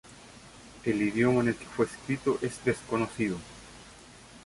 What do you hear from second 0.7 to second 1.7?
El idioma en el que